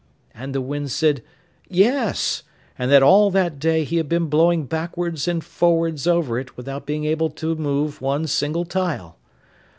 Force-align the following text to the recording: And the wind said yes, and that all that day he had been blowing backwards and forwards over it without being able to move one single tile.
And 0.33 0.55
the 0.55 0.61
wind 0.61 0.89
said 0.89 1.21
yes, 1.69 2.41
and 2.75 2.89
that 2.89 3.03
all 3.03 3.29
that 3.29 3.59
day 3.59 3.83
he 3.83 3.97
had 3.97 4.09
been 4.09 4.29
blowing 4.29 4.65
backwards 4.65 5.27
and 5.27 5.43
forwards 5.43 6.07
over 6.07 6.39
it 6.39 6.57
without 6.57 6.87
being 6.87 7.05
able 7.05 7.29
to 7.29 7.53
move 7.53 8.01
one 8.01 8.25
single 8.25 8.65
tile. 8.65 9.19